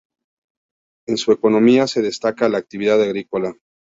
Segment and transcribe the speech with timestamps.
[1.07, 3.53] En su economía se destaca la actividad agrícola.